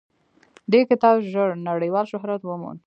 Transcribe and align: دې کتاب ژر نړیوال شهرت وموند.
دې 0.71 0.81
کتاب 0.89 1.15
ژر 1.31 1.49
نړیوال 1.69 2.05
شهرت 2.11 2.41
وموند. 2.43 2.79